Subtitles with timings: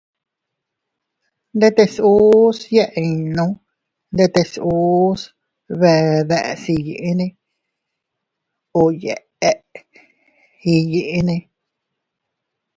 [1.57, 3.45] Ndetes uus yaa innu
[4.13, 4.51] ndetes
[5.79, 7.27] bee deʼes iyyinne
[8.79, 9.49] o yeʼe
[10.73, 11.35] iyinne.